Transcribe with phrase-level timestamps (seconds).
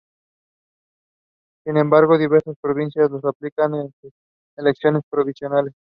[1.63, 4.11] Sin embargo, diversas provincias lo aplican en sus
[4.57, 5.75] elecciones provinciales.